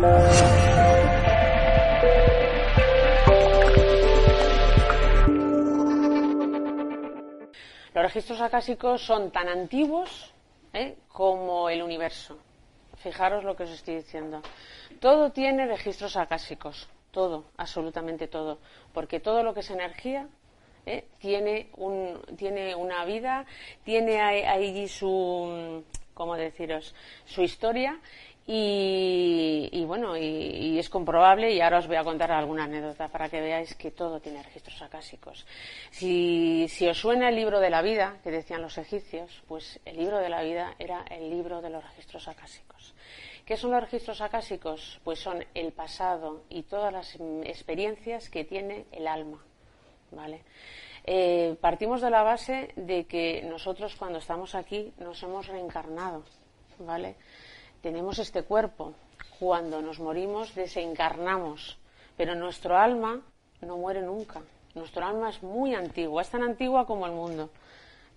Los 0.00 0.08
registros 7.94 8.40
acásicos 8.40 9.04
son 9.04 9.30
tan 9.30 9.48
antiguos 9.48 10.32
¿eh? 10.72 10.96
como 11.08 11.68
el 11.68 11.82
universo. 11.82 12.38
Fijaros 12.96 13.44
lo 13.44 13.54
que 13.54 13.64
os 13.64 13.70
estoy 13.70 13.96
diciendo. 13.96 14.40
Todo 15.00 15.32
tiene 15.32 15.66
registros 15.66 16.16
acásicos, 16.16 16.88
todo, 17.10 17.44
absolutamente 17.58 18.26
todo, 18.26 18.58
porque 18.94 19.20
todo 19.20 19.42
lo 19.42 19.52
que 19.52 19.60
es 19.60 19.70
energía 19.70 20.28
¿eh? 20.86 21.04
tiene, 21.18 21.68
un, 21.76 22.22
tiene 22.38 22.74
una 22.74 23.04
vida, 23.04 23.44
tiene 23.84 24.22
ahí 24.22 24.88
su, 24.88 25.84
¿cómo 26.14 26.36
deciros?, 26.36 26.94
su 27.26 27.42
historia 27.42 28.00
y, 28.46 29.84
bueno, 29.86 30.16
y, 30.16 30.78
es 30.78 30.88
comprobable, 30.88 31.52
y 31.52 31.60
ahora 31.60 31.78
os 31.78 31.86
voy 31.86 31.96
a 31.96 32.04
contar 32.04 32.32
alguna 32.32 32.64
anécdota 32.64 33.08
para 33.08 33.28
que 33.28 33.40
veáis 33.40 33.74
que 33.76 33.90
todo 33.90 34.20
tiene 34.20 34.42
registros 34.42 34.82
acásicos. 34.82 35.46
Si, 35.90 36.66
si, 36.68 36.88
os 36.88 36.98
suena 36.98 37.28
el 37.28 37.36
libro 37.36 37.60
de 37.60 37.70
la 37.70 37.82
vida, 37.82 38.18
que 38.24 38.30
decían 38.30 38.62
los 38.62 38.76
egipcios, 38.78 39.42
pues 39.46 39.78
el 39.84 39.96
libro 39.96 40.18
de 40.18 40.28
la 40.28 40.42
vida 40.42 40.74
era 40.78 41.04
el 41.10 41.30
libro 41.30 41.60
de 41.60 41.70
los 41.70 41.84
registros 41.84 42.26
acásicos. 42.28 42.94
¿Qué 43.44 43.56
son 43.56 43.72
los 43.72 43.80
registros 43.80 44.20
acásicos? 44.20 45.00
Pues 45.04 45.18
son 45.18 45.44
el 45.54 45.72
pasado 45.72 46.44
y 46.48 46.62
todas 46.62 46.92
las 46.92 47.16
experiencias 47.44 48.30
que 48.30 48.44
tiene 48.44 48.86
el 48.92 49.06
alma. 49.06 49.44
¿Vale? 50.12 50.42
Eh, 51.04 51.56
partimos 51.60 52.00
de 52.00 52.10
la 52.10 52.22
base 52.22 52.72
de 52.76 53.06
que 53.06 53.42
nosotros 53.42 53.96
cuando 53.96 54.18
estamos 54.18 54.54
aquí 54.54 54.92
nos 54.98 55.22
hemos 55.22 55.46
reencarnado, 55.46 56.24
¿vale? 56.78 57.16
Tenemos 57.82 58.18
este 58.18 58.42
cuerpo. 58.42 58.94
Cuando 59.38 59.80
nos 59.80 60.00
morimos 60.00 60.54
desencarnamos, 60.54 61.78
pero 62.16 62.34
nuestro 62.34 62.76
alma 62.76 63.20
no 63.62 63.76
muere 63.76 64.02
nunca. 64.02 64.40
Nuestro 64.74 65.04
alma 65.04 65.30
es 65.30 65.42
muy 65.42 65.74
antigua, 65.74 66.22
es 66.22 66.30
tan 66.30 66.42
antigua 66.42 66.86
como 66.86 67.06
el 67.06 67.12
mundo. 67.12 67.50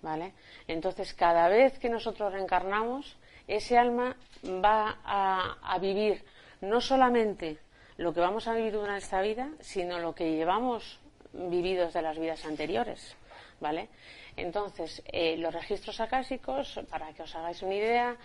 ¿Vale? 0.02 0.34
Entonces, 0.68 1.14
cada 1.14 1.48
vez 1.48 1.78
que 1.78 1.88
nosotros 1.88 2.32
reencarnamos, 2.32 3.16
ese 3.48 3.78
alma 3.78 4.16
va 4.44 4.98
a, 5.02 5.56
a 5.62 5.78
vivir 5.78 6.22
no 6.60 6.80
solamente 6.80 7.58
lo 7.96 8.12
que 8.12 8.20
vamos 8.20 8.46
a 8.46 8.54
vivir 8.54 8.74
durante 8.74 9.04
esta 9.04 9.22
vida, 9.22 9.48
sino 9.60 9.98
lo 10.00 10.14
que 10.14 10.32
llevamos 10.32 11.00
vividos 11.32 11.94
de 11.94 12.02
las 12.02 12.18
vidas 12.18 12.44
anteriores. 12.44 13.16
¿Vale? 13.64 13.88
Entonces, 14.36 15.02
eh, 15.06 15.38
los 15.38 15.54
registros 15.54 15.98
acásicos, 15.98 16.78
para 16.90 17.14
que 17.14 17.22
os 17.22 17.34
hagáis 17.34 17.62
una 17.62 17.74
idea, 17.74 18.16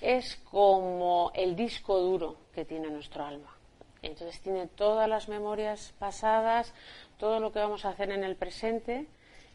es 0.00 0.36
como 0.36 1.30
el 1.34 1.54
disco 1.54 1.98
duro 1.98 2.38
que 2.54 2.64
tiene 2.64 2.88
nuestro 2.88 3.22
alma. 3.22 3.54
Entonces 4.00 4.40
tiene 4.40 4.68
todas 4.68 5.06
las 5.06 5.28
memorias 5.28 5.92
pasadas, 5.98 6.72
todo 7.18 7.40
lo 7.40 7.52
que 7.52 7.58
vamos 7.58 7.84
a 7.84 7.90
hacer 7.90 8.10
en 8.10 8.24
el 8.24 8.36
presente 8.36 9.06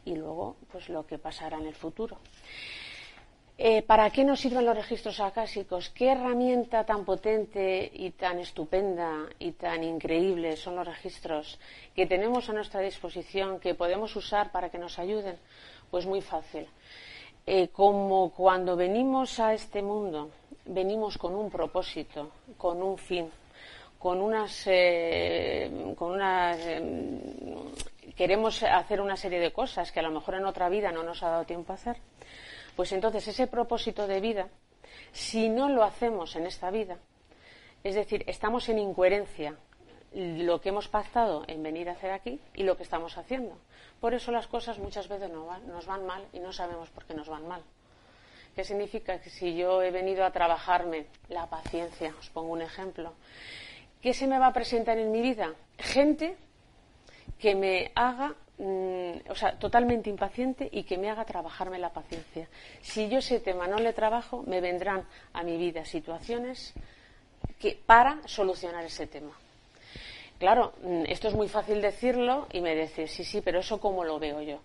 y 0.05 0.13
luego 0.15 0.57
pues 0.71 0.89
lo 0.89 1.07
que 1.07 1.17
pasará 1.17 1.57
en 1.57 1.65
el 1.65 1.75
futuro. 1.75 2.19
Eh, 3.63 3.83
¿Para 3.83 4.09
qué 4.09 4.23
nos 4.23 4.39
sirven 4.39 4.65
los 4.65 4.75
registros 4.75 5.19
acásicos? 5.19 5.91
¿Qué 5.91 6.07
herramienta 6.13 6.83
tan 6.83 7.05
potente 7.05 7.91
y 7.93 8.09
tan 8.09 8.39
estupenda 8.39 9.29
y 9.37 9.51
tan 9.51 9.83
increíble 9.83 10.57
son 10.57 10.77
los 10.77 10.87
registros 10.87 11.59
que 11.93 12.07
tenemos 12.07 12.49
a 12.49 12.53
nuestra 12.53 12.81
disposición, 12.81 13.59
que 13.59 13.75
podemos 13.75 14.15
usar 14.15 14.51
para 14.51 14.71
que 14.71 14.79
nos 14.79 14.97
ayuden? 14.97 15.37
Pues 15.91 16.07
muy 16.07 16.21
fácil. 16.21 16.65
Eh, 17.45 17.67
como 17.67 18.31
cuando 18.31 18.75
venimos 18.75 19.39
a 19.39 19.53
este 19.53 19.83
mundo, 19.83 20.31
venimos 20.65 21.19
con 21.19 21.35
un 21.35 21.51
propósito, 21.51 22.31
con 22.57 22.81
un 22.81 22.97
fin, 22.97 23.29
con 23.99 24.21
unas, 24.21 24.63
eh, 24.65 25.93
con 25.95 26.13
unas 26.13 26.57
eh, 26.65 27.21
queremos 28.17 28.63
hacer 28.63 29.01
una 29.01 29.15
serie 29.15 29.39
de 29.39 29.53
cosas 29.53 29.91
que 29.91 29.99
a 29.99 30.03
lo 30.03 30.09
mejor 30.09 30.33
en 30.33 30.45
otra 30.45 30.67
vida 30.67 30.91
no 30.91 31.03
nos 31.03 31.21
ha 31.21 31.29
dado 31.29 31.45
tiempo 31.45 31.73
a 31.73 31.75
hacer, 31.75 31.97
pues 32.75 32.91
entonces 32.91 33.27
ese 33.27 33.47
propósito 33.47 34.07
de 34.07 34.21
vida, 34.21 34.49
si 35.11 35.49
no 35.49 35.69
lo 35.69 35.83
hacemos 35.83 36.35
en 36.35 36.45
esta 36.45 36.71
vida, 36.71 36.97
es 37.83 37.95
decir, 37.95 38.23
estamos 38.27 38.69
en 38.69 38.79
incoherencia 38.79 39.55
lo 40.13 40.59
que 40.59 40.69
hemos 40.69 40.87
pactado 40.87 41.43
en 41.47 41.63
venir 41.63 41.89
a 41.89 41.93
hacer 41.93 42.11
aquí 42.11 42.39
y 42.53 42.63
lo 42.63 42.75
que 42.75 42.83
estamos 42.83 43.17
haciendo. 43.17 43.57
Por 43.99 44.13
eso 44.13 44.31
las 44.31 44.47
cosas 44.47 44.77
muchas 44.77 45.07
veces 45.07 45.29
no 45.29 45.45
van, 45.45 45.67
nos 45.67 45.85
van 45.85 46.05
mal 46.05 46.25
y 46.33 46.39
no 46.39 46.51
sabemos 46.51 46.89
por 46.89 47.05
qué 47.05 47.13
nos 47.13 47.29
van 47.29 47.47
mal. 47.47 47.63
¿Qué 48.55 48.65
significa? 48.65 49.19
Que 49.21 49.29
si 49.29 49.55
yo 49.55 49.81
he 49.81 49.91
venido 49.91 50.25
a 50.25 50.31
trabajarme 50.31 51.05
la 51.29 51.49
paciencia, 51.49 52.13
os 52.19 52.29
pongo 52.29 52.51
un 52.51 52.61
ejemplo, 52.61 53.13
¿qué 54.01 54.13
se 54.13 54.27
me 54.27 54.37
va 54.37 54.47
a 54.47 54.53
presentar 54.53 54.97
en 54.97 55.11
mi 55.11 55.21
vida? 55.21 55.53
Gente 55.77 56.35
que 57.39 57.55
me 57.55 57.91
haga, 57.95 58.35
mm, 58.61 59.29
o 59.29 59.35
sea, 59.35 59.57
totalmente 59.57 60.09
impaciente 60.09 60.69
y 60.71 60.83
que 60.83 60.97
me 60.97 61.09
haga 61.09 61.25
trabajarme 61.25 61.79
la 61.79 61.89
paciencia. 61.89 62.47
Si 62.81 63.09
yo 63.09 63.19
ese 63.19 63.39
tema 63.39 63.67
no 63.67 63.77
le 63.77 63.93
trabajo, 63.93 64.43
me 64.45 64.61
vendrán 64.61 65.05
a 65.33 65.43
mi 65.43 65.57
vida 65.57 65.83
situaciones 65.83 66.73
que, 67.59 67.77
para 67.85 68.19
solucionar 68.27 68.85
ese 68.85 69.07
tema. 69.07 69.31
Claro, 70.37 70.73
mm, 70.83 71.03
esto 71.07 71.27
es 71.27 71.33
muy 71.33 71.49
fácil 71.49 71.81
decirlo 71.81 72.47
y 72.51 72.61
me 72.61 72.75
dice, 72.75 73.07
sí, 73.07 73.23
sí, 73.23 73.41
pero 73.41 73.59
eso 73.59 73.79
cómo 73.79 74.03
lo 74.03 74.19
veo 74.19 74.41
yo. 74.41 74.59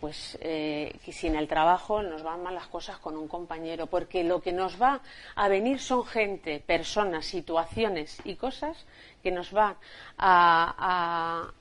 Pues 0.00 0.38
eh, 0.40 0.94
si 1.10 1.26
en 1.26 1.34
el 1.34 1.48
trabajo 1.48 2.02
nos 2.02 2.22
van 2.22 2.42
mal 2.42 2.54
las 2.54 2.68
cosas 2.68 2.98
con 2.98 3.16
un 3.16 3.26
compañero, 3.26 3.86
porque 3.86 4.22
lo 4.22 4.40
que 4.40 4.52
nos 4.52 4.80
va 4.80 5.00
a 5.34 5.48
venir 5.48 5.80
son 5.80 6.04
gente, 6.04 6.60
personas, 6.60 7.26
situaciones 7.26 8.18
y 8.24 8.36
cosas 8.36 8.86
que 9.22 9.32
nos 9.32 9.50
van 9.50 9.76
a, 10.18 11.52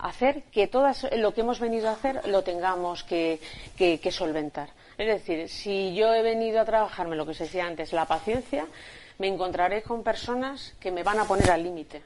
hacer 0.00 0.44
que 0.44 0.66
todo 0.66 0.90
lo 1.16 1.34
que 1.34 1.42
hemos 1.42 1.60
venido 1.60 1.88
a 1.88 1.92
hacer 1.92 2.26
lo 2.28 2.42
tengamos 2.42 3.04
que, 3.04 3.38
que 3.76 4.10
solventar. 4.10 4.70
Es 4.96 5.06
decir, 5.06 5.48
si 5.48 5.94
yo 5.94 6.14
he 6.14 6.22
venido 6.22 6.60
a 6.60 6.64
trabajarme 6.64 7.16
lo 7.16 7.26
que 7.26 7.34
se 7.34 7.44
decía 7.44 7.66
antes, 7.66 7.92
la 7.92 8.06
paciencia, 8.06 8.66
me 9.18 9.28
encontraré 9.28 9.82
con 9.82 10.02
personas 10.02 10.74
que 10.80 10.90
me 10.90 11.02
van 11.02 11.18
a 11.18 11.24
poner 11.24 11.50
al 11.50 11.62
límite 11.62 12.02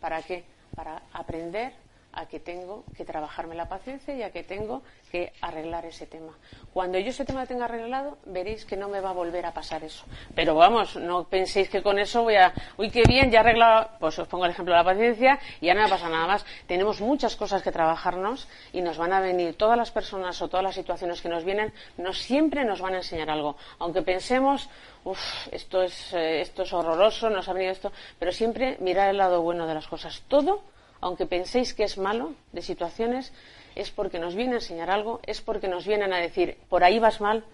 ¿Para 0.00 0.22
qué? 0.22 0.44
Para 0.74 1.02
aprender 1.12 1.72
a 2.12 2.26
que 2.26 2.40
tengo 2.40 2.84
que 2.96 3.04
trabajarme 3.04 3.54
la 3.54 3.68
paciencia 3.68 4.14
y 4.14 4.22
a 4.22 4.30
que 4.30 4.42
tengo 4.42 4.82
que 5.10 5.32
arreglar 5.40 5.84
ese 5.84 6.06
tema. 6.06 6.32
Cuando 6.72 6.98
yo 6.98 7.10
ese 7.10 7.24
tema 7.24 7.42
lo 7.42 7.46
tenga 7.46 7.64
arreglado, 7.64 8.18
veréis 8.26 8.64
que 8.64 8.76
no 8.76 8.88
me 8.88 9.00
va 9.00 9.10
a 9.10 9.12
volver 9.12 9.46
a 9.46 9.52
pasar 9.52 9.82
eso. 9.84 10.04
Pero 10.34 10.54
vamos, 10.54 10.96
no 10.96 11.24
penséis 11.24 11.68
que 11.68 11.82
con 11.82 11.98
eso 11.98 12.22
voy 12.22 12.36
a, 12.36 12.52
uy, 12.76 12.90
qué 12.90 13.02
bien, 13.02 13.30
ya 13.30 13.38
he 13.38 13.40
arreglado, 13.40 13.90
pues 13.98 14.18
os 14.18 14.28
pongo 14.28 14.44
el 14.44 14.52
ejemplo 14.52 14.74
de 14.74 14.78
la 14.78 14.84
paciencia 14.84 15.38
y 15.60 15.66
ya 15.66 15.74
no 15.74 15.82
me 15.82 15.88
pasa 15.88 16.08
nada 16.08 16.26
más. 16.26 16.44
Tenemos 16.66 17.00
muchas 17.00 17.36
cosas 17.36 17.62
que 17.62 17.72
trabajarnos 17.72 18.48
y 18.72 18.82
nos 18.82 18.98
van 18.98 19.12
a 19.12 19.20
venir 19.20 19.56
todas 19.56 19.76
las 19.76 19.90
personas 19.90 20.40
o 20.42 20.48
todas 20.48 20.64
las 20.64 20.74
situaciones 20.74 21.20
que 21.20 21.28
nos 21.28 21.44
vienen, 21.44 21.72
no 21.96 22.12
siempre 22.12 22.64
nos 22.64 22.80
van 22.80 22.94
a 22.94 22.98
enseñar 22.98 23.30
algo. 23.30 23.56
Aunque 23.78 24.02
pensemos, 24.02 24.68
uff, 25.04 25.48
esto 25.50 25.82
es, 25.82 26.12
eh, 26.12 26.40
esto 26.40 26.62
es 26.62 26.72
horroroso, 26.72 27.30
nos 27.30 27.48
ha 27.48 27.52
venido 27.52 27.72
esto, 27.72 27.92
pero 28.18 28.32
siempre 28.32 28.76
mirar 28.80 29.08
el 29.08 29.16
lado 29.16 29.42
bueno 29.42 29.66
de 29.66 29.74
las 29.74 29.86
cosas. 29.88 30.22
Todo 30.28 30.62
aunque 31.00 31.26
penséis 31.26 31.74
que 31.74 31.84
es 31.84 31.98
malo, 31.98 32.34
de 32.52 32.62
situaciones, 32.62 33.32
es 33.74 33.90
porque 33.90 34.18
nos 34.18 34.34
viene 34.34 34.52
a 34.52 34.56
enseñar 34.56 34.90
algo, 34.90 35.20
es 35.26 35.40
porque 35.40 35.68
nos 35.68 35.86
vienen 35.86 36.12
a 36.12 36.18
decir, 36.18 36.58
por 36.68 36.84
ahí 36.84 36.98
vas 36.98 37.20
mal, 37.20 37.44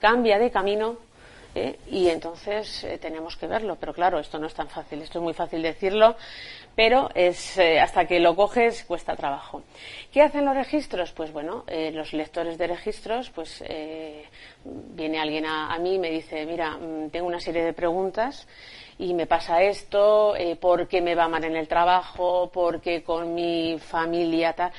cambia 0.00 0.38
de 0.38 0.50
camino, 0.50 0.98
¿eh? 1.54 1.78
y 1.90 2.08
entonces 2.08 2.84
eh, 2.84 2.98
tenemos 2.98 3.36
que 3.36 3.46
verlo. 3.46 3.76
Pero 3.76 3.92
claro, 3.92 4.18
esto 4.18 4.38
no 4.38 4.46
es 4.46 4.54
tan 4.54 4.68
fácil, 4.68 5.02
esto 5.02 5.18
es 5.18 5.22
muy 5.22 5.34
fácil 5.34 5.62
decirlo, 5.62 6.16
pero 6.74 7.08
es, 7.14 7.58
eh, 7.58 7.80
hasta 7.80 8.06
que 8.06 8.20
lo 8.20 8.34
coges 8.34 8.84
cuesta 8.84 9.16
trabajo. 9.16 9.62
¿Qué 10.12 10.22
hacen 10.22 10.44
los 10.44 10.54
registros? 10.54 11.12
Pues 11.12 11.32
bueno, 11.32 11.64
los 11.92 12.12
lectores 12.12 12.58
de 12.58 12.66
registros, 12.66 13.30
pues 13.30 13.62
viene 14.64 15.18
alguien 15.18 15.46
a, 15.46 15.72
a 15.72 15.78
mí 15.78 15.94
y 15.94 15.98
me 15.98 16.10
dice, 16.10 16.46
mira, 16.46 16.76
mm, 16.76 17.10
tengo 17.10 17.26
una 17.26 17.40
serie 17.40 17.64
de 17.64 17.72
preguntas 17.72 18.46
y 18.98 19.14
me 19.14 19.26
pasa 19.26 19.62
esto, 19.62 20.36
eh, 20.36 20.56
porque 20.56 21.00
me 21.00 21.14
va 21.14 21.28
mal 21.28 21.44
en 21.44 21.56
el 21.56 21.68
trabajo, 21.68 22.50
porque 22.52 23.02
con 23.02 23.34
mi 23.34 23.78
familia 23.78 24.52
tal, 24.52 24.72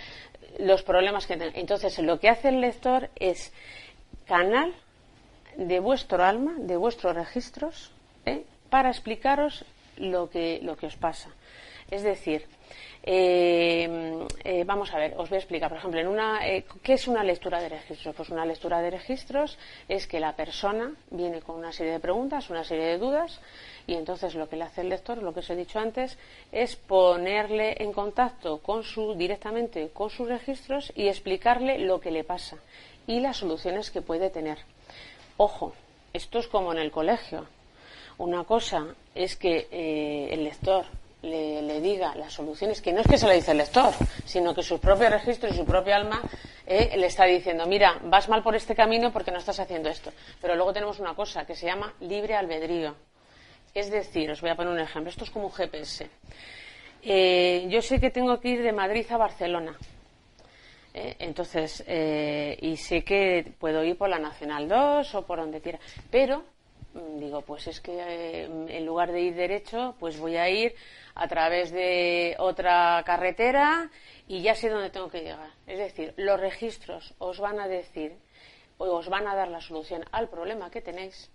los 0.59 0.83
problemas 0.83 1.25
que 1.25 1.38
tengo. 1.38 1.51
Entonces, 1.56 1.97
lo 2.00 2.19
que 2.19 2.29
hace 2.29 2.50
el 2.50 2.62
lector 2.62 3.09
es 3.15 3.53
canal 4.25 4.73
de 5.57 5.79
vuestro 5.79 6.23
alma, 6.23 6.56
de 6.57 6.77
vuestros 6.77 7.15
registros, 7.15 7.91
¿eh? 8.25 8.45
para 8.69 8.89
explicaros 8.89 9.65
lo 9.97 10.29
que, 10.29 10.59
lo 10.61 10.75
que 10.75 10.88
os 10.88 10.95
pasa. 10.95 11.29
Es 11.91 12.03
decir, 12.03 12.45
eh, 13.04 14.25
eh, 14.44 14.63
vamos 14.66 14.92
a 14.94 14.98
ver, 14.98 15.13
os 15.18 15.30
voy 15.30 15.36
a 15.36 15.39
explicar. 15.39 15.69
Por 15.69 15.77
ejemplo, 15.77 16.00
en 16.00 16.07
una, 16.07 16.48
eh, 16.48 16.66
¿qué 16.81 16.94
es 16.94 17.07
una 17.07 17.24
lectura 17.24 17.62
de 17.62 17.69
registros? 17.69 18.16
Pues 18.16 18.30
una 18.30 18.45
lectura 18.45 18.81
de 18.81 18.89
registros 18.89 19.57
es 19.88 20.07
que 20.07 20.19
la 20.19 20.36
persona 20.36 20.92
viene 21.12 21.42
con 21.42 21.56
una 21.57 21.72
serie 21.72 21.94
de 21.94 22.00
preguntas, 22.00 22.50
una 22.50 22.63
serie 22.63 22.86
de 22.86 22.98
dudas, 22.98 23.39
y 23.86 23.94
entonces 23.94 24.33
lo 24.33 24.50
que 24.50 24.56
le 24.56 24.63
hace 24.63 24.81
el 24.81 24.89
lector, 24.89 25.22
lo 25.22 25.33
que 25.33 25.42
os 25.42 25.50
he 25.50 25.56
dicho 25.56 25.77
antes, 25.80 26.18
es 26.51 26.75
ponerle 26.75 27.75
en 27.80 27.94
contacto 27.94 28.57
con 28.57 28.83
su, 28.83 29.13
directamente 29.13 29.89
con 29.94 30.10
sus 30.10 30.28
registros 30.28 30.92
y 30.95 31.07
explicarle 31.07 31.78
lo 31.80 32.00
que 32.00 32.12
le 32.12 32.24
pasa 32.24 32.57
y 33.07 33.19
las 33.19 33.38
soluciones 33.38 33.92
que 33.92 34.01
puede 34.01 34.30
tener. 34.31 34.57
Ojo, 35.38 35.74
esto 36.13 36.39
es 36.39 36.48
como 36.48 36.71
en 36.71 36.80
el 36.80 36.92
colegio. 36.92 37.45
Una 38.18 38.45
cosa 38.45 38.95
es 39.13 39.36
que 39.36 39.68
eh, 39.69 40.30
el 40.31 40.44
lector 40.45 40.86
le, 41.25 41.81
diga 41.81 42.16
las 42.16 42.33
soluciones, 42.33 42.81
que 42.81 42.94
no 42.94 43.01
es 43.01 43.07
que 43.07 43.18
se 43.18 43.27
lo 43.27 43.33
dice 43.33 43.51
el 43.51 43.57
lector, 43.57 43.94
sino 44.25 44.54
que 44.54 44.63
su 44.63 44.80
propio 44.80 45.10
registro 45.10 45.50
y 45.50 45.54
su 45.54 45.66
propia 45.66 45.98
alma 45.98 46.22
eh, 46.66 46.95
le 46.98 47.07
está 47.07 47.25
diciendo, 47.25 47.66
mira, 47.66 48.00
vas 48.04 48.30
mal 48.30 48.44
por 48.44 48.56
este 48.56 48.75
camino 48.75 49.12
porque 49.12 49.31
no 49.31 49.39
estás 49.39 49.60
haciendo 49.60 49.89
esto. 49.89 50.12
Pero 50.42 50.56
luego 50.56 50.74
tenemos 50.74 51.00
una 51.00 51.16
cosa 51.16 51.45
que 51.45 51.56
se 51.56 51.66
llama 51.66 51.94
libre 52.01 52.36
albedrío. 52.36 52.95
Es 53.74 53.92
decir, 53.92 54.31
os 54.31 54.42
voy 54.42 54.51
a 54.51 54.56
poner 54.56 54.72
un 54.72 54.80
ejemplo, 54.80 55.10
esto 55.10 55.25
es 55.25 55.31
como 55.31 55.48
un 55.48 55.51
GPS. 55.51 56.10
Eh, 57.04 57.66
yo 57.69 57.81
sé 57.81 58.00
que 58.00 58.10
tengo 58.10 58.39
que 58.39 58.50
ir 58.50 58.63
de 58.63 58.71
Madrid 58.71 59.06
a 59.10 59.18
Barcelona. 59.18 59.78
Eh, 60.94 61.18
entonces, 61.19 61.83
y 62.62 62.78
sé 62.78 63.04
que 63.04 63.54
puedo 63.60 63.83
ir 63.83 63.98
por 63.98 64.07
la 64.07 64.18
Nacional 64.18 64.69
2 64.69 65.16
o 65.16 65.25
por 65.25 65.39
donde 65.39 65.60
quiera. 65.60 65.80
Pero 66.10 66.55
digo, 67.18 67.42
pues 67.42 67.68
es 67.68 67.81
que 67.81 68.44
en 68.44 68.86
lugar 68.86 69.12
de 69.12 69.21
ir 69.21 69.36
derecho, 69.36 69.95
pues 70.00 70.18
voy 70.19 70.38
a 70.38 70.50
ir 70.50 70.75
a 71.13 71.27
través 71.27 71.71
de 71.71 72.36
otra 72.39 73.03
carretera 73.06 73.89
y 74.27 74.42
ya 74.42 74.56
sé 74.56 74.69
dónde 74.69 74.89
tengo 74.89 75.09
que 75.09 75.21
llegar. 75.21 75.50
Es 75.68 75.77
decir, 75.77 76.13
los 76.18 76.39
registros 76.39 77.13
os 77.19 77.39
van 77.39 77.59
a 77.59 77.68
decir 77.68 78.18
o 78.77 78.86
os 78.86 79.09
van 79.09 79.27
a 79.27 79.36
dar 79.36 79.50
la 79.50 79.62
solución 79.62 80.06
al 80.12 80.30
problema 80.30 80.69
que 80.69 80.81
tenéis, 80.81 81.31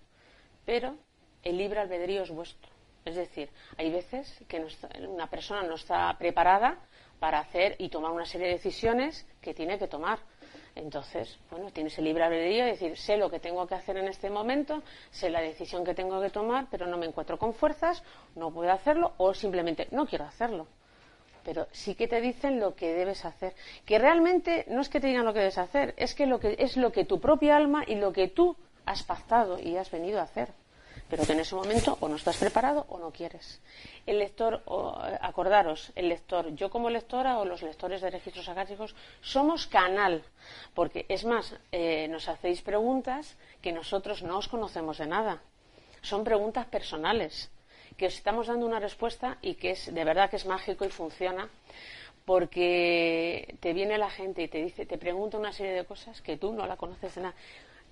pero 0.64 0.96
el 1.42 1.56
libre 1.56 1.80
albedrío 1.80 2.22
es 2.22 2.30
vuestro. 2.30 2.70
Es 3.04 3.16
decir, 3.16 3.50
hay 3.76 3.90
veces 3.90 4.42
que 4.46 4.64
una 5.08 5.28
persona 5.28 5.62
no 5.62 5.74
está 5.74 6.14
preparada 6.18 6.78
para 7.18 7.38
hacer 7.38 7.76
y 7.78 7.88
tomar 7.88 8.12
una 8.12 8.26
serie 8.26 8.48
de 8.48 8.54
decisiones 8.54 9.26
que 9.40 9.54
tiene 9.54 9.78
que 9.78 9.88
tomar. 9.88 10.18
Entonces, 10.80 11.38
bueno, 11.50 11.70
tienes 11.70 11.98
el 11.98 12.04
libre 12.04 12.24
albedrío 12.24 12.64
de 12.64 12.70
decir, 12.70 12.96
sé 12.96 13.16
lo 13.16 13.30
que 13.30 13.38
tengo 13.38 13.66
que 13.66 13.74
hacer 13.74 13.98
en 13.98 14.08
este 14.08 14.30
momento, 14.30 14.82
sé 15.10 15.28
la 15.28 15.42
decisión 15.42 15.84
que 15.84 15.94
tengo 15.94 16.20
que 16.20 16.30
tomar, 16.30 16.68
pero 16.70 16.86
no 16.86 16.96
me 16.96 17.06
encuentro 17.06 17.38
con 17.38 17.52
fuerzas, 17.52 18.02
no 18.34 18.50
puedo 18.50 18.72
hacerlo 18.72 19.12
o 19.18 19.34
simplemente 19.34 19.88
no 19.90 20.06
quiero 20.06 20.24
hacerlo. 20.24 20.66
Pero 21.44 21.66
sí 21.72 21.94
que 21.94 22.08
te 22.08 22.20
dicen 22.20 22.60
lo 22.60 22.74
que 22.74 22.94
debes 22.94 23.24
hacer. 23.24 23.54
Que 23.84 23.98
realmente 23.98 24.64
no 24.68 24.80
es 24.80 24.88
que 24.88 25.00
te 25.00 25.08
digan 25.08 25.24
lo 25.24 25.32
que 25.32 25.40
debes 25.40 25.58
hacer, 25.58 25.94
es 25.96 26.14
que, 26.14 26.26
lo 26.26 26.40
que 26.40 26.56
es 26.58 26.76
lo 26.76 26.92
que 26.92 27.04
tu 27.04 27.20
propia 27.20 27.56
alma 27.56 27.84
y 27.86 27.96
lo 27.96 28.12
que 28.12 28.28
tú 28.28 28.56
has 28.86 29.02
pactado 29.02 29.58
y 29.58 29.76
has 29.76 29.90
venido 29.90 30.18
a 30.18 30.24
hacer 30.24 30.52
pero 31.10 31.26
que 31.26 31.32
en 31.32 31.40
ese 31.40 31.54
momento 31.54 31.98
o 32.00 32.08
no 32.08 32.16
estás 32.16 32.38
preparado 32.38 32.86
o 32.88 32.98
no 32.98 33.10
quieres. 33.10 33.60
El 34.06 34.20
lector, 34.20 34.62
acordaros, 35.20 35.90
el 35.96 36.08
lector, 36.08 36.54
yo 36.54 36.70
como 36.70 36.88
lectora 36.88 37.38
o 37.38 37.44
los 37.44 37.62
lectores 37.62 38.00
de 38.00 38.10
registros 38.10 38.48
akáshicos 38.48 38.94
somos 39.20 39.66
canal, 39.66 40.22
porque 40.72 41.04
es 41.08 41.24
más, 41.24 41.54
eh, 41.72 42.06
nos 42.08 42.28
hacéis 42.28 42.62
preguntas 42.62 43.36
que 43.60 43.72
nosotros 43.72 44.22
no 44.22 44.38
os 44.38 44.48
conocemos 44.48 44.98
de 44.98 45.06
nada. 45.06 45.42
Son 46.00 46.24
preguntas 46.24 46.66
personales, 46.66 47.50
que 47.96 48.06
os 48.06 48.14
estamos 48.14 48.46
dando 48.46 48.64
una 48.64 48.78
respuesta 48.78 49.36
y 49.42 49.54
que 49.54 49.72
es 49.72 49.92
de 49.92 50.04
verdad 50.04 50.30
que 50.30 50.36
es 50.36 50.46
mágico 50.46 50.84
y 50.84 50.90
funciona 50.90 51.50
porque 52.24 53.56
te 53.60 53.72
viene 53.72 53.98
la 53.98 54.08
gente 54.08 54.42
y 54.42 54.48
te 54.48 54.62
dice, 54.62 54.86
te 54.86 54.98
pregunta 54.98 55.36
una 55.36 55.52
serie 55.52 55.72
de 55.72 55.84
cosas 55.84 56.22
que 56.22 56.36
tú 56.36 56.52
no 56.52 56.66
la 56.66 56.76
conoces 56.76 57.16
de 57.16 57.22
nada. 57.22 57.34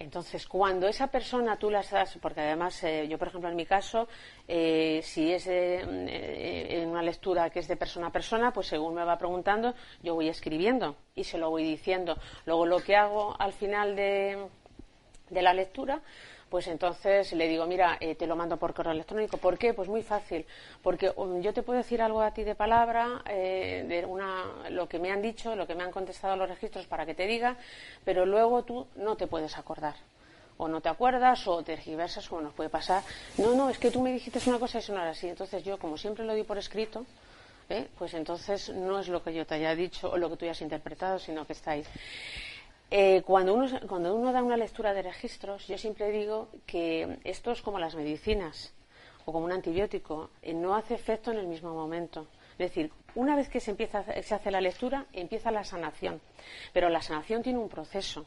Entonces, 0.00 0.46
cuando 0.46 0.86
esa 0.86 1.08
persona 1.08 1.56
tú 1.56 1.70
la 1.70 1.82
das, 1.82 2.18
porque 2.22 2.40
además 2.40 2.82
eh, 2.84 3.08
yo, 3.08 3.18
por 3.18 3.28
ejemplo, 3.28 3.50
en 3.50 3.56
mi 3.56 3.66
caso, 3.66 4.06
eh, 4.46 5.00
si 5.02 5.32
es 5.32 5.46
eh, 5.48 5.80
en 5.80 6.88
una 6.88 7.02
lectura 7.02 7.50
que 7.50 7.58
es 7.58 7.66
de 7.66 7.76
persona 7.76 8.06
a 8.06 8.12
persona, 8.12 8.52
pues 8.52 8.68
según 8.68 8.94
me 8.94 9.04
va 9.04 9.18
preguntando, 9.18 9.74
yo 10.02 10.14
voy 10.14 10.28
escribiendo 10.28 10.96
y 11.16 11.24
se 11.24 11.36
lo 11.36 11.50
voy 11.50 11.64
diciendo. 11.64 12.16
Luego, 12.46 12.64
lo 12.64 12.78
que 12.78 12.94
hago 12.94 13.34
al 13.40 13.52
final 13.52 13.96
de, 13.96 14.46
de 15.30 15.42
la 15.42 15.52
lectura, 15.52 16.00
pues 16.48 16.66
entonces 16.66 17.32
le 17.32 17.46
digo, 17.48 17.66
mira, 17.66 17.98
eh, 18.00 18.14
te 18.14 18.26
lo 18.26 18.36
mando 18.36 18.56
por 18.56 18.74
correo 18.74 18.92
electrónico. 18.92 19.36
¿Por 19.36 19.58
qué? 19.58 19.74
Pues 19.74 19.88
muy 19.88 20.02
fácil. 20.02 20.46
Porque 20.82 21.12
um, 21.16 21.40
yo 21.40 21.52
te 21.52 21.62
puedo 21.62 21.78
decir 21.78 22.00
algo 22.00 22.22
a 22.22 22.32
ti 22.32 22.44
de 22.44 22.54
palabra, 22.54 23.22
eh, 23.28 23.84
de 23.86 24.06
una, 24.06 24.68
lo 24.70 24.88
que 24.88 24.98
me 24.98 25.10
han 25.10 25.20
dicho, 25.20 25.54
lo 25.56 25.66
que 25.66 25.74
me 25.74 25.84
han 25.84 25.90
contestado 25.90 26.36
los 26.36 26.48
registros 26.48 26.86
para 26.86 27.04
que 27.04 27.14
te 27.14 27.26
diga, 27.26 27.56
pero 28.04 28.24
luego 28.24 28.62
tú 28.64 28.86
no 28.96 29.16
te 29.16 29.26
puedes 29.26 29.58
acordar. 29.58 29.94
O 30.56 30.66
no 30.66 30.80
te 30.80 30.88
acuerdas, 30.88 31.46
o 31.46 31.58
te 31.58 31.76
tergiversas, 31.76 32.32
o 32.32 32.40
nos 32.40 32.52
puede 32.52 32.70
pasar. 32.70 33.02
No, 33.36 33.54
no, 33.54 33.70
es 33.70 33.78
que 33.78 33.90
tú 33.90 34.02
me 34.02 34.12
dijiste 34.12 34.40
una 34.48 34.58
cosa 34.58 34.78
y 34.78 34.80
eso 34.80 34.92
no 34.92 35.00
era 35.00 35.10
así. 35.10 35.28
Entonces 35.28 35.62
yo, 35.62 35.78
como 35.78 35.96
siempre 35.96 36.24
lo 36.24 36.34
di 36.34 36.42
por 36.42 36.58
escrito, 36.58 37.06
¿eh? 37.68 37.86
pues 37.98 38.14
entonces 38.14 38.70
no 38.70 38.98
es 38.98 39.08
lo 39.08 39.22
que 39.22 39.32
yo 39.32 39.46
te 39.46 39.54
haya 39.54 39.74
dicho 39.74 40.10
o 40.10 40.16
lo 40.16 40.30
que 40.30 40.36
tú 40.36 40.44
hayas 40.46 40.60
interpretado, 40.62 41.18
sino 41.18 41.46
que 41.46 41.52
está 41.52 41.72
ahí. 41.72 41.84
Eh, 42.90 43.22
cuando, 43.22 43.54
uno, 43.54 43.68
cuando 43.86 44.14
uno 44.14 44.32
da 44.32 44.42
una 44.42 44.56
lectura 44.56 44.94
de 44.94 45.02
registros, 45.02 45.66
yo 45.66 45.76
siempre 45.76 46.10
digo 46.10 46.48
que 46.66 47.18
esto 47.24 47.52
es 47.52 47.60
como 47.60 47.78
las 47.78 47.94
medicinas 47.94 48.72
o 49.26 49.32
como 49.32 49.44
un 49.44 49.52
antibiótico, 49.52 50.30
eh, 50.40 50.54
no 50.54 50.74
hace 50.74 50.94
efecto 50.94 51.30
en 51.30 51.38
el 51.38 51.46
mismo 51.46 51.74
momento. 51.74 52.28
Es 52.52 52.70
decir, 52.70 52.90
una 53.14 53.36
vez 53.36 53.50
que 53.50 53.60
se, 53.60 53.72
empieza, 53.72 54.02
se 54.22 54.34
hace 54.34 54.50
la 54.50 54.62
lectura, 54.62 55.04
empieza 55.12 55.50
la 55.50 55.64
sanación. 55.64 56.20
Pero 56.72 56.88
la 56.88 57.02
sanación 57.02 57.42
tiene 57.42 57.58
un 57.58 57.68
proceso. 57.68 58.24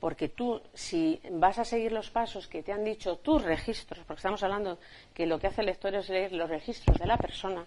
Porque 0.00 0.28
tú, 0.28 0.60
si 0.72 1.20
vas 1.30 1.58
a 1.58 1.64
seguir 1.64 1.92
los 1.92 2.10
pasos 2.10 2.48
que 2.48 2.62
te 2.62 2.72
han 2.72 2.82
dicho 2.82 3.18
tus 3.18 3.42
registros, 3.42 4.02
porque 4.06 4.20
estamos 4.20 4.42
hablando 4.42 4.78
que 5.14 5.26
lo 5.26 5.38
que 5.38 5.46
hace 5.46 5.60
el 5.60 5.66
lector 5.66 5.94
es 5.94 6.08
leer 6.08 6.32
los 6.32 6.48
registros 6.48 6.98
de 6.98 7.06
la 7.06 7.18
persona, 7.18 7.66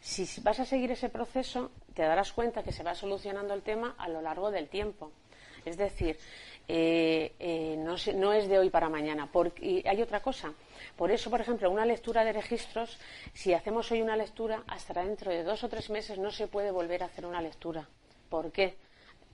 si 0.00 0.40
vas 0.40 0.58
a 0.58 0.64
seguir 0.64 0.90
ese 0.90 1.10
proceso, 1.10 1.70
te 1.94 2.02
darás 2.02 2.32
cuenta 2.32 2.62
que 2.62 2.72
se 2.72 2.82
va 2.82 2.94
solucionando 2.94 3.54
el 3.54 3.62
tema 3.62 3.94
a 3.98 4.08
lo 4.08 4.22
largo 4.22 4.50
del 4.50 4.68
tiempo. 4.68 5.12
Es 5.66 5.76
decir, 5.76 6.16
eh, 6.68 7.34
eh, 7.40 7.76
no, 7.76 8.32
es 8.32 8.48
de 8.48 8.58
hoy 8.58 8.70
para 8.70 8.88
mañana. 8.88 9.28
y 9.60 9.86
hay 9.86 10.00
otra 10.00 10.20
cosa. 10.20 10.54
Por 10.96 11.10
eso, 11.10 11.28
por 11.28 11.40
ejemplo, 11.40 11.70
una 11.70 11.84
lectura 11.84 12.24
de 12.24 12.32
registros, 12.32 12.98
si 13.34 13.52
hacemos 13.52 13.90
hoy 13.90 14.00
una 14.00 14.16
lectura, 14.16 14.62
hasta 14.68 15.02
dentro 15.02 15.32
de 15.32 15.42
dos 15.42 15.64
o 15.64 15.68
tres 15.68 15.90
meses 15.90 16.18
no 16.18 16.30
se 16.30 16.46
puede 16.46 16.70
volver 16.70 17.02
a 17.02 17.06
hacer 17.06 17.26
una 17.26 17.42
lectura. 17.42 17.88
¿Por 18.30 18.52
qué? 18.52 18.76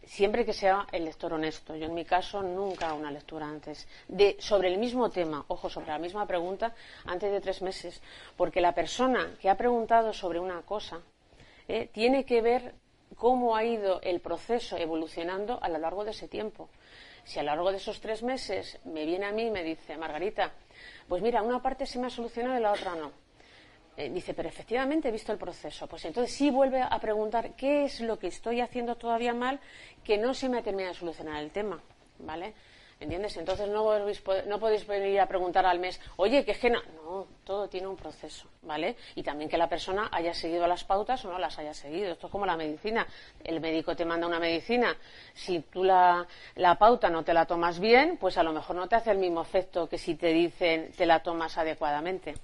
Siempre 0.04 0.46
que 0.46 0.54
sea 0.54 0.86
el 0.90 1.04
lector 1.04 1.34
honesto. 1.34 1.76
Yo, 1.76 1.84
en 1.84 1.94
mi 1.94 2.06
caso, 2.06 2.42
nunca 2.42 2.94
una 2.94 3.10
lectura 3.10 3.46
antes. 3.46 3.86
De, 4.08 4.36
sobre 4.40 4.68
el 4.68 4.78
mismo 4.78 5.10
tema, 5.10 5.44
ojo, 5.48 5.68
sobre 5.68 5.88
la 5.88 5.98
misma 5.98 6.26
pregunta, 6.26 6.74
antes 7.04 7.30
de 7.30 7.42
tres 7.42 7.60
meses. 7.60 8.00
Porque 8.38 8.62
la 8.62 8.74
persona 8.74 9.36
que 9.38 9.50
ha 9.50 9.56
preguntado 9.56 10.14
sobre 10.14 10.40
una 10.40 10.62
cosa 10.62 11.02
eh, 11.68 11.90
tiene 11.92 12.24
que 12.24 12.40
ver 12.40 12.74
cómo 13.16 13.56
ha 13.56 13.64
ido 13.64 14.00
el 14.02 14.20
proceso 14.20 14.76
evolucionando 14.76 15.58
a 15.62 15.68
lo 15.68 15.78
largo 15.78 16.04
de 16.04 16.12
ese 16.12 16.28
tiempo. 16.28 16.68
Si 17.24 17.38
a 17.38 17.42
lo 17.42 17.48
largo 17.48 17.70
de 17.70 17.76
esos 17.76 18.00
tres 18.00 18.22
meses 18.22 18.78
me 18.84 19.04
viene 19.06 19.26
a 19.26 19.32
mí 19.32 19.46
y 19.46 19.50
me 19.50 19.62
dice, 19.62 19.96
Margarita, 19.96 20.52
pues 21.08 21.22
mira, 21.22 21.42
una 21.42 21.62
parte 21.62 21.86
se 21.86 21.98
me 21.98 22.08
ha 22.08 22.10
solucionado 22.10 22.58
y 22.58 22.62
la 22.62 22.72
otra 22.72 22.94
no. 22.94 23.12
Eh, 23.96 24.08
dice, 24.10 24.32
pero 24.32 24.48
efectivamente 24.48 25.08
he 25.08 25.12
visto 25.12 25.32
el 25.32 25.38
proceso. 25.38 25.86
Pues 25.86 26.04
entonces 26.04 26.34
sí 26.34 26.50
vuelve 26.50 26.80
a 26.80 26.98
preguntar 26.98 27.54
qué 27.54 27.84
es 27.84 28.00
lo 28.00 28.18
que 28.18 28.28
estoy 28.28 28.60
haciendo 28.60 28.96
todavía 28.96 29.34
mal 29.34 29.60
que 30.02 30.18
no 30.18 30.34
se 30.34 30.48
me 30.48 30.58
ha 30.58 30.62
terminado 30.62 30.94
de 30.94 30.98
solucionar 30.98 31.42
el 31.42 31.50
tema. 31.50 31.80
¿Vale? 32.18 32.54
¿Entiendes? 33.02 33.36
Entonces 33.36 33.68
no 33.68 33.82
podéis, 33.82 34.22
no 34.46 34.60
podéis 34.60 34.86
venir 34.86 35.20
a 35.20 35.26
preguntar 35.26 35.66
al 35.66 35.80
mes, 35.80 36.00
oye, 36.16 36.44
¿qué 36.44 36.52
es 36.52 36.58
que 36.58 36.70
no? 36.70 36.80
No, 36.94 37.26
todo 37.42 37.68
tiene 37.68 37.88
un 37.88 37.96
proceso, 37.96 38.48
¿vale? 38.62 38.94
Y 39.16 39.24
también 39.24 39.50
que 39.50 39.58
la 39.58 39.68
persona 39.68 40.08
haya 40.12 40.32
seguido 40.32 40.68
las 40.68 40.84
pautas 40.84 41.24
o 41.24 41.32
no 41.32 41.36
las 41.36 41.58
haya 41.58 41.74
seguido. 41.74 42.12
Esto 42.12 42.28
es 42.28 42.30
como 42.30 42.46
la 42.46 42.56
medicina. 42.56 43.04
El 43.42 43.60
médico 43.60 43.96
te 43.96 44.04
manda 44.04 44.28
una 44.28 44.38
medicina. 44.38 44.96
Si 45.34 45.58
tú 45.62 45.82
la, 45.82 46.24
la 46.54 46.78
pauta 46.78 47.10
no 47.10 47.24
te 47.24 47.34
la 47.34 47.44
tomas 47.44 47.80
bien, 47.80 48.18
pues 48.18 48.38
a 48.38 48.44
lo 48.44 48.52
mejor 48.52 48.76
no 48.76 48.88
te 48.88 48.94
hace 48.94 49.10
el 49.10 49.18
mismo 49.18 49.42
efecto 49.42 49.88
que 49.88 49.98
si 49.98 50.14
te 50.14 50.28
dicen 50.28 50.92
te 50.92 51.04
la 51.04 51.24
tomas 51.24 51.58
adecuadamente. 51.58 52.36